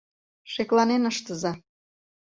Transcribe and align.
Шекланен 0.51 1.03
ыштыза... 1.11 1.53